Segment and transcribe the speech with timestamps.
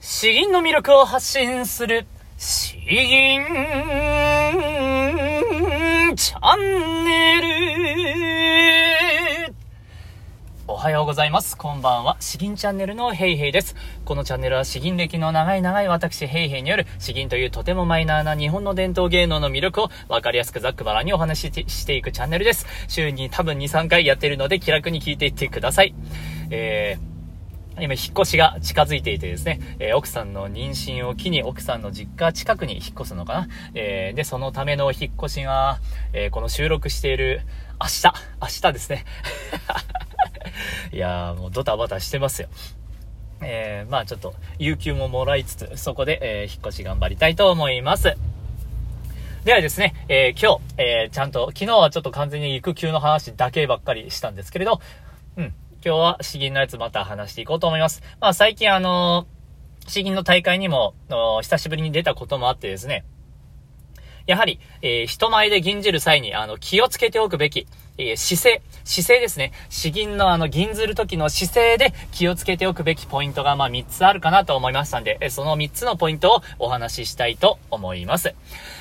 [0.00, 3.44] 詩吟の魅力を発信する、詩吟
[6.14, 7.40] チャンネ
[9.48, 9.54] ル。
[10.68, 11.56] おはようございます。
[11.56, 12.16] こんばんは。
[12.20, 13.74] 詩吟チャンネルのヘイヘイです。
[14.04, 22.66] このチャンネルは詩吟歴の長い長い私ヘイヘイによる詩吟というとてもマイナーな日本の伝統芸能の魅力をわかりやすくざっくばらにお話ししていくチャンネルです。
[22.86, 25.92] 週に多分2、3回やってるので気楽に聞いていってください。
[26.50, 27.17] えー
[27.80, 33.48] 今、引っ越しが近づいていてですね、えー、奥さんの妊娠を機に奥さんの実家近くに引っ越すのかな？
[33.74, 35.80] えー、で、そのための引っ越しが、
[36.12, 37.42] えー、この収録している
[37.80, 39.04] 明日、明日ですね。
[40.92, 42.48] いやー、もうドタバタしてますよ。
[43.40, 48.16] えー、まあちょっと、有給ももらいつつ、そこで、えー、引っ越し頑張りたいと思います。
[49.44, 54.80] ではですね、えー、今日、えー、ちゃんと、昨日はちょっと完全に育休の話だけばっかりしたんですけれど、
[55.36, 58.02] うん、今日は詩吟のやつまた話していこうと思います。
[58.20, 60.94] まあ最近あのー、詩吟の大会にも、
[61.42, 63.04] 久しぶりに出たこともあってですね、
[64.26, 69.52] やはり、えー、人前で吟じる際に、あの、気をつけておくべき、えー、姿勢、姿勢ですね。
[69.70, 78.34] 詩吟のあの、吟ずる時の姿勢で気をつけておくべきポイントが、まあ、3つあるかなと思いましたんで、えその3つのポイントをお話ししたいと思います。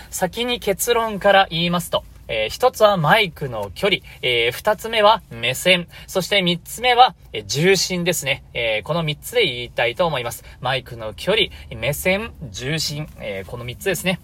[0.10, 8.44] 先に結論から言いますと、えー、一つはマイクの距離、えー、二つ目は目線、そして三つ目は、えー、重心ですね。
[8.54, 10.44] えー、この三つで言いたいと思います。
[10.62, 14.20] マイクの距離、目線、重心、えー、この三つですね。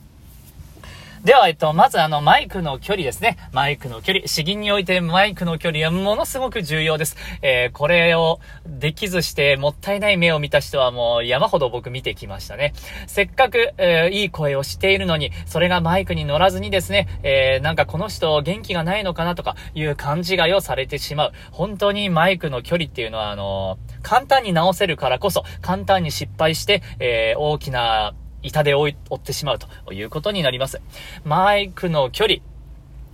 [1.23, 3.38] では、えっと、まずあの、マイクの距離ですね。
[3.53, 4.27] マイクの距離。
[4.27, 7.16] 詩吟においてマイクの距離はものすごく重要です。
[7.41, 12.73] えー、これをできずしてもったいない目を見た人はもう山ほど僕見てきましたね。
[13.07, 21.31] せっかく、えー、いい声をしているのに、それがマイクに乗らずにですね、えー、なんかこの人元気がないのかなとかいう勘違いをされてしまう。
[21.51, 28.13] 本当にマイクの距離っていうのはあの簡単に直せるからこそ、簡単に失敗して、え大きな
[28.44, 30.81] 痛手を負ってしまうということになります。
[31.23, 32.38] マイクの距離。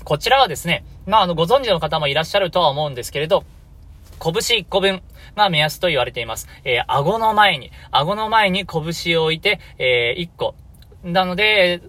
[0.04, 3.44] こちらはですね、まあ、あの、ご存知の方もいらっしゃるとは思うんですけれど、
[4.20, 5.02] 拳1個分
[5.36, 6.48] が目安と言われています。
[6.64, 10.56] えー、顎の前に、顎の前に拳を置いて、えー、1個。
[11.04, 11.82] なので、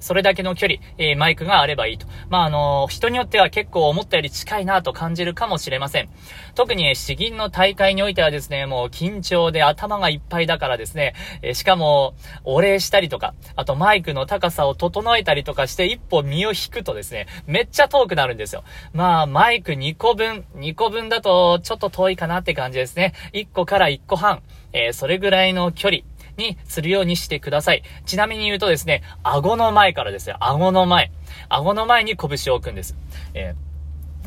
[0.00, 2.06] それだけの距離、えー、マイクがあればいいと。
[2.28, 6.08] まあ、あのー、人によっては結構思ったより近いなと感じるかもしれません。
[6.54, 12.14] 特に、詩吟の大会においてはですね、もう緊張で頭がいっぱいだからですね、えー、しかも、
[12.44, 18.64] お礼したりとか、あとマイクの高さを整えたりとかして一歩身を引くとですね、めっちゃ遠くなるんですよ。
[18.92, 23.14] まあ、マイク2個分、2個分だとちょっと遠いかなって感じですね。
[23.32, 24.42] 1個から1個半、
[24.72, 26.02] えそれぐらいの距離。
[26.38, 27.82] にするようにしてください。
[28.06, 30.36] ちなみに言うとですね、顎の前からですよ。
[30.40, 31.10] 顎の前。
[31.48, 32.96] 顎の前に拳を置くんです。
[33.34, 33.67] えー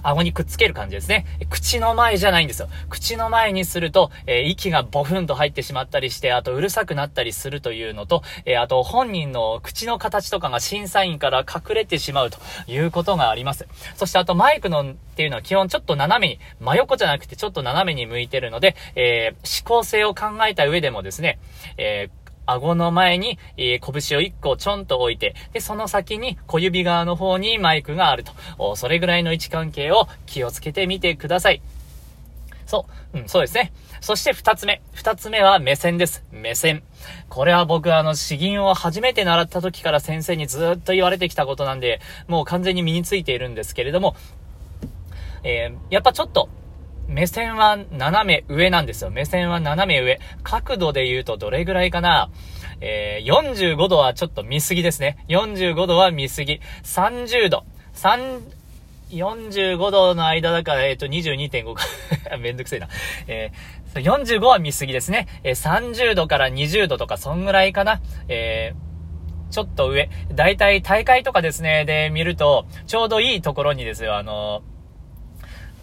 [0.03, 1.25] 顎にくっつける感じですね。
[1.49, 2.69] 口の前じゃないんですよ。
[2.89, 13.67] 口の前にすると、えー、息がボフンと入ってしまったりして、あとうるさくなったりするというのと、えー、あと本人の口の形とかが審査員から隠れてしまうということがあります。
[13.95, 21.39] そしてあとマイクのっていうのは基本ちょっと斜めに、真横じゃなくてちょっと斜めに向いてるので、えー、思考性を考えた上でもですね、
[21.77, 28.23] えー顎の前に、えー、拳を1個ちょんと置いて、で、その先に小指側の方にマイクがある
[28.57, 28.75] と。
[28.75, 31.61] それぐらいの位置関係を気をつけてみてください。
[32.65, 33.73] そう、うん、そうですね。
[33.99, 34.81] そして二つ目。
[34.93, 36.23] 二つ目は目線です。
[36.31, 36.83] 目線。
[37.29, 44.15] これは僕あの、詩吟を初めて習った時から先生にずっと言われてきたことなんで、もう完全に身についているんですけれども、
[45.43, 46.49] えー、やっぱちょっと、
[47.07, 49.11] 目線は斜め上なんですよ。
[49.11, 50.19] 目線は斜め上。
[50.43, 52.29] 角度で言うとどれぐらいかな？
[52.81, 55.23] えー、45度はちょっと見すぎですね。
[55.29, 56.59] 45度は見すぎ。
[56.83, 57.63] 30度。
[57.93, 58.41] 3、
[59.11, 61.83] 45度の間だから、えっ、ー、と、22.5か。
[62.39, 62.87] めんどくせえな。
[63.27, 65.27] えー、45は見すぎですね。
[65.43, 68.01] えー、30度から20度とか、そんぐらいかな。
[68.27, 70.09] えー、ちょっと上。
[70.33, 74.63] だいたい大会とかですね、で見ると、ちょうどいいところにですよ、あの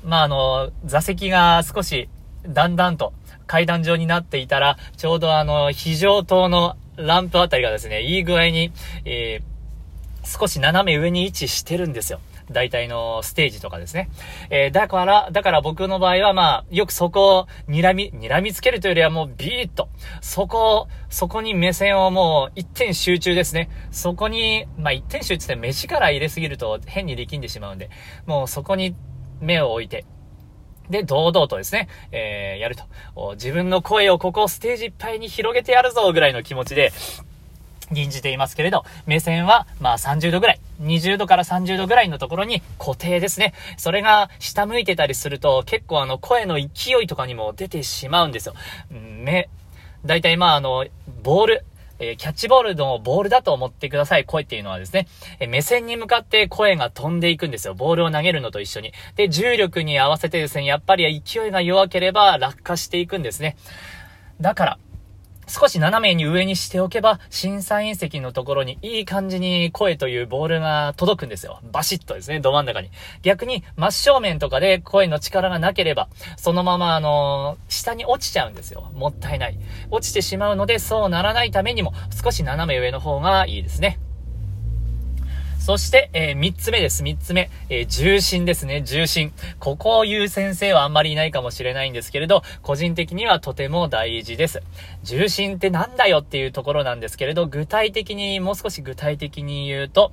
[0.05, 2.09] まあ、あの、座席が少し、
[2.47, 3.13] だんだんと
[3.47, 8.73] 階段状になっていたら、ちょうどあの、非常灯のランプあたりがですね、いい具合に、
[9.05, 12.21] えー、少し斜め上に位置してるんですよ。
[12.51, 14.11] 大体のステージとかですね。
[14.51, 19.89] えー、だから、だから僕の場合はまあ、よくそこを睨み、睨みつけるというよりはもうビーッと、
[20.21, 23.69] そこを、そこに目線をもう一点集中ですね。
[23.91, 27.91] そこに、まあ一点集中って目力入れすぎると変に力んでしまうんで、
[28.27, 28.95] もうそこに
[29.41, 30.05] 目を置いて、
[30.91, 32.85] で、堂々とですね、えー、やると。
[33.35, 36.93] 自分の声をここステージいっぱいに広げてやるぞぐらいの気持ちで、
[37.91, 43.55] 吟じていますけれど、目線は、まあ30度ぐらい、20度から30度ぐらいのところに固定ですね。
[43.77, 48.55] それが下向いてたりすると、結構あの声の勢いとかにも出てしまうんですよ。
[48.91, 49.49] 目、
[50.05, 50.87] 大体まああの、
[51.23, 51.65] ボール、
[51.99, 54.25] えー、キャッチボールのボールだと思ってください。
[54.25, 55.09] 声っていうのはですね、
[55.41, 57.75] えー、目線に向かって声が飛んでいくんですよ。
[57.75, 58.93] ボールを投げるのと一緒に。
[59.17, 63.57] で、重力に合わせてですね、やっぱり勢いが弱ければ落下していくんですね。
[64.41, 64.79] だから、
[65.49, 71.61] 少し斜めに上にしておけば、審査員席のところにいい感じに声というボールが届くんですよ。
[71.73, 72.91] バシッとですね、ど真ん中に。
[73.23, 78.91] 逆に真正面とかで声の力がなければ、そのままあのー、下に落ちちゃうんですよ。
[78.95, 79.59] もったいない。
[79.91, 81.93] 落ちてしまうので、そうならないためにも、
[82.23, 83.99] 少し斜め上の方がいいですね。
[85.69, 87.03] そして、えー、三つ目です。
[87.03, 87.51] 三つ目。
[87.69, 88.81] えー、重心ですね。
[88.81, 89.35] 重心。
[89.59, 94.63] ここを言う先生はあんまりいないかもしれないんですけれど、個人的にはとても大事です。
[95.03, 100.11] 重心ってなんだよっていうところなんですけれど、具体的に、もう少し具体的に言うと、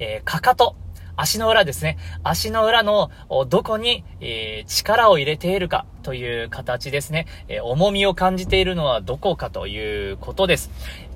[0.00, 0.74] えー、かかと。
[1.14, 1.98] 足の裏ですね。
[2.24, 3.10] 足の裏の
[3.48, 7.28] どこに、えー、力を入れているかという形ですね。
[7.46, 10.70] えー、重みを感じているのはどこかということです。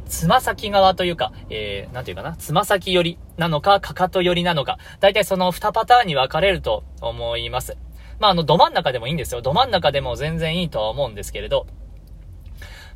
[0.08, 7.76] つま先側というか、えー、なんていうかな、つま先寄りなのか、かかと寄りなのか、だいたいその2パターンに分かれると思います。
[8.18, 9.42] まあ、あの、ど真ん中でもいいんですよ。
[9.42, 11.66] ど真ん中でも全然いいとは思うんですけれど、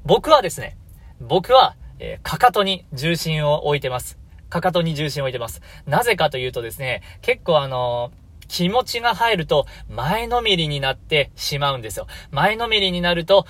[0.04, 0.78] 僕はですね、
[1.20, 4.18] 僕は、えー、かかとに重心を置いてます。
[4.48, 5.60] かかとに重心を置いてます。
[5.86, 8.20] なぜかというとですね、結構あのー
[8.50, 12.08] 気持ちが入ると前のめりになってしまうんですよ。
[12.32, 13.46] 前のめりになると、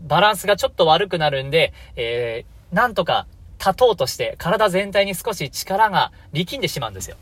[0.00, 3.26] バランスがちょっと悪くなるんで、えー、なんとか
[3.58, 7.16] 立とうとして体全体に少し力が力んでしまうんですよ。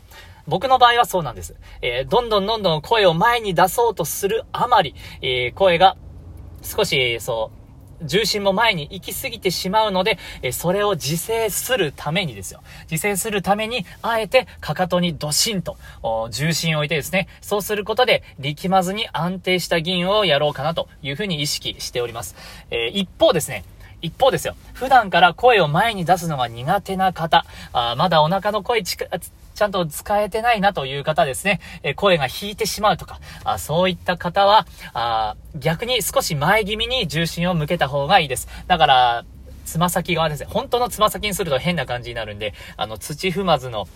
[0.47, 1.55] 僕の場合はそうなんです。
[1.81, 5.97] えー、どんどんどんどん声を前に出そうとするあまり、えー、声が
[6.61, 7.54] 少し、そう、
[8.01, 12.61] 重心も前に行き過ぎてしまうので、えそれを自制するためにですよ。
[12.89, 15.77] 自制するために、あえてかかとにドシンと
[16.29, 22.35] 重心を置いてですね、そうすることで力まずに安定した銀をやろうかなというふうに意識しております。
[22.71, 23.63] えー、一方ですね、
[24.01, 24.55] 一方ですよ。
[24.73, 28.83] 普段から声を前に出すのが苦手な方、あまだお腹の声
[29.55, 38.47] ちゃんと使えてないなという方ですね、え声が引いてしまうとか、あそういった方はあ、逆に少し前気味に重心を向けた方がいいです。
[38.67, 39.25] だから、
[39.65, 40.47] つま先側ですね。
[40.49, 43.87] 本当のつま先にすると変な感じになるんで、あの、土踏まずの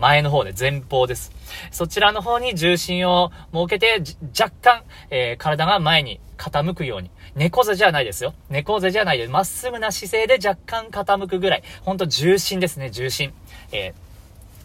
[0.00, 1.32] 前の方で前方です。
[1.70, 4.02] そちらの方に重心を設けて、
[4.38, 7.10] 若干、えー、体が前に傾くように。
[7.34, 8.32] 猫背じゃないですよ。
[8.48, 11.62] 猫背じゃないです、まっすぐな姿勢で若干傾くぐらい。
[11.82, 13.34] ほんと重心ですね、重心。
[13.72, 14.05] えー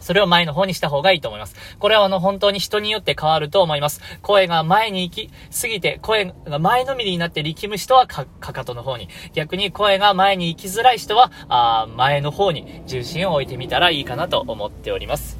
[0.02, 1.56] それを前の方にした方がいいと思います。
[1.78, 4.00] これはあの本当に人によって変わると思います。
[4.20, 9.08] 声が前に行きすぎて、声が前のめりになって力む人はか、かかとの方に。
[9.32, 15.38] 逆に声が前に行きづらい人は、あ前の方に重心を置いてみたらいいかなと思っております。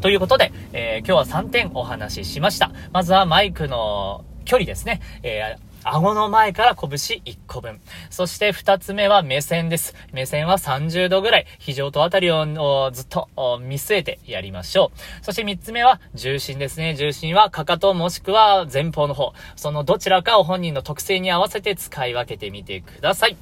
[0.00, 2.70] ということで、えー、今日は3点お話ししました。
[2.92, 5.00] まずはマイクの距離ですね。
[5.22, 7.80] えー顎の前から拳1個分。
[8.10, 9.94] そして2つ目は目線です。
[10.12, 13.28] 目線は30度ぐらい、非常とあたりをずっと
[13.62, 15.24] 見据えてやりましょう。
[15.24, 16.94] そして3つ目は重心ですね。
[16.94, 19.32] 重心はかかともしくは前方の方。
[19.56, 23.36] そのどちらかを本人の特性に合わせて使い分けてみてください。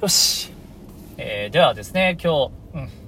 [0.00, 0.50] よし。
[1.18, 3.01] えー、ではですね、今日、うん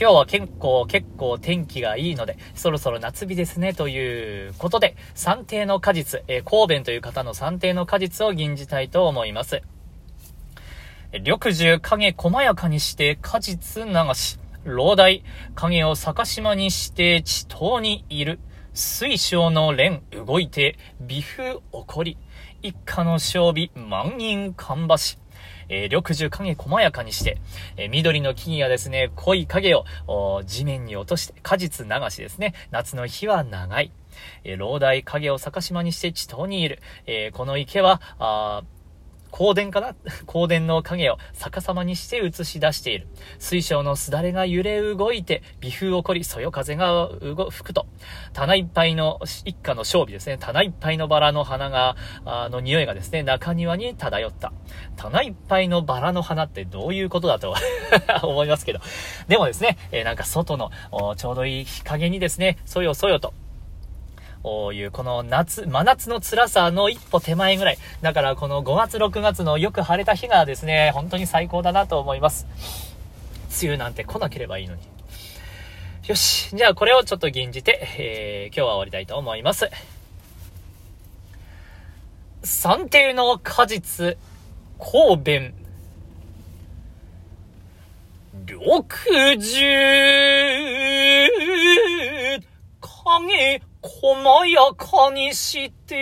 [0.00, 9.60] 今日は結構、結構天気がいいので、そろそろ夏日ですね、ということで、三定の果実、えー、神戸という方の三定の果実を吟じたいと思います。
[11.12, 15.24] 緑樹影細やかにして果実流し、老大
[15.56, 18.38] 影を逆島にして地頭にいる。
[18.74, 22.16] 水晶の蓮動いて、微風起こり。
[22.62, 25.18] 一家の勝美万人芳し。
[25.68, 27.38] えー、緑樹影細やかにして、
[27.76, 29.84] えー、緑の木々がですね、濃い影を
[30.46, 33.90] 地面に落として、果実流しですね、夏の日は長い。
[34.44, 36.80] えー、老大影を逆島にして地頭にいる。
[37.06, 38.64] えー、この池は、
[39.32, 39.94] あ香典かな？
[40.26, 43.06] 香典の影を逆さまにして映し出している。
[43.38, 47.08] 水晶のすだれが揺れ動いて、微風起こり、そよ風が
[47.50, 47.86] 吹くと。
[48.32, 50.38] 棚いっぱいの、一家の勝美ですね。
[50.38, 54.52] 棚いっぱいのバラの花が、あの匂いがですね、中庭に漂った。
[54.96, 57.54] 棚いっぱいのバラの花ってどういうことだと
[58.22, 58.80] 思いますけど。
[59.28, 60.70] でもですね、え、なんか外の
[61.16, 63.34] ちょうどいい日陰にですね、そよそよと、
[64.48, 67.78] こういう、この夏、真夏の辛さの一歩手前ぐらい。
[68.00, 72.46] だからこの5月、6月のよく晴れた日がですね、本当に最高だなと思います。
[73.62, 74.80] 梅雨なんて来なければいいのに。
[76.06, 76.56] よし。
[76.56, 79.68] じゃあこれをちょっと吟じて、えー、今日は終わりたいと思います。
[82.42, 84.16] 三帝の果実、
[84.78, 85.54] 神弁。
[88.46, 89.60] 緑樹、
[92.80, 95.94] 影細やかにして、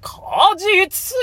[0.00, 1.16] 果実、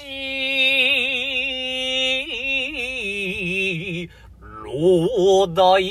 [4.65, 5.83] 老大、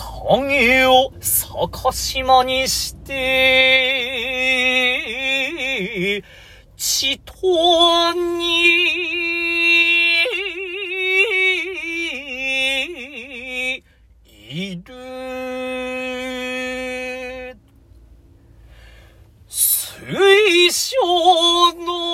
[0.00, 4.24] 影を逆島にして、
[6.76, 9.00] 地頭に、
[14.24, 14.94] いる。
[19.48, 20.96] 水晶
[21.84, 22.09] の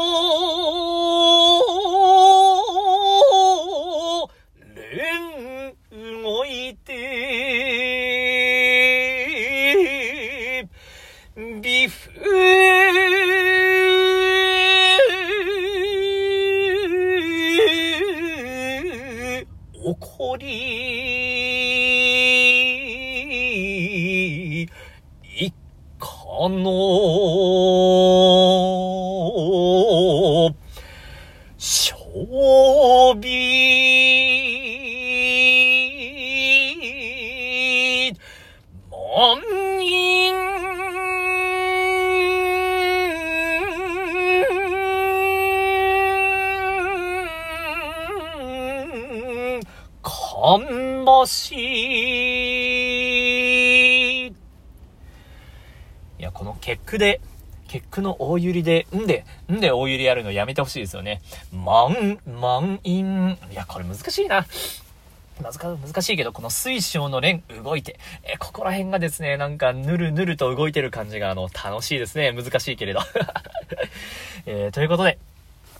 [25.98, 26.66] 一家の、
[31.56, 31.96] 勝
[33.20, 33.26] 利、
[38.90, 39.40] 万
[39.80, 40.34] 人、
[50.02, 51.56] かんばし。
[56.18, 57.20] いや、この結句で、
[57.68, 61.22] 結句の大ゆりで、んで、んで大ゆりやるのやめてほしいですよね。
[61.52, 63.38] 満、満員。
[63.52, 64.44] いや、これ難しいな。
[65.40, 72.32] 難しいけど、この水晶の連動いて、えここら辺がですね、なんかぬるぬると動いてる感じが、あの、楽しいですね。
[72.32, 73.00] 難しいけれど。
[74.46, 75.18] えー、ということで、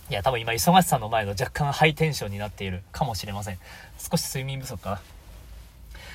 [0.09, 3.57] いや、多分今、忙しさの前の若干ハイテンションになっているかもしれません。
[3.99, 5.01] 少し睡眠不足かな。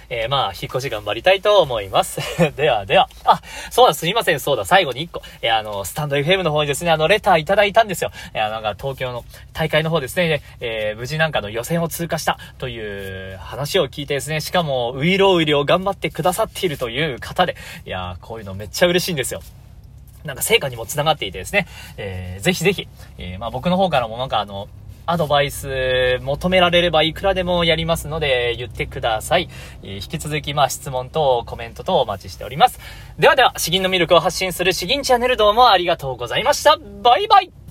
[0.09, 2.21] えー、まあ、引っ越し頑張りたいと思います。
[2.57, 3.09] ではでは。
[3.25, 3.41] あ、
[3.71, 5.23] そうだ、すいません、そうだ、最後に1個。
[5.41, 8.11] えー、あの、スタンド FM の方にですね、あの、レターいただいたんですよ。
[8.35, 19.41] えー、なんか、東京の大会の方ですね、えー、無事なんかの予選を通過したという話を聞いてですね、しかも、ウイロウイリを頑張ってくださっているという方で、いや、こういうのめっちゃ嬉しいんですよ。
[20.25, 21.67] なんか成果にも繋がっていてですね、
[21.97, 22.87] えー、ぜひぜひ、
[23.19, 24.69] えー、まあ僕の方からもなんかあの、
[25.07, 29.49] アドバイス求められればいくらでもやりますので言ってください。
[29.83, 32.79] 引き続きまあ質問とコメントとお待ちしております。
[33.19, 36.79] ではでは、詩吟の魅力を発信する詩吟チャンネルどうもありがとうございました。
[37.03, 37.62] バイバイ